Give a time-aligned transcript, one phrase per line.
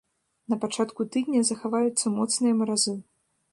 [0.53, 2.99] На пачатку тыдня захаваюцца моцныя маразы.